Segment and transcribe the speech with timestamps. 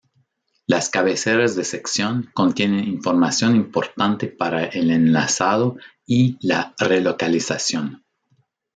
[0.65, 5.77] Las cabeceras de sección contienen información importante para el enlazado
[6.07, 8.03] y la relocalización.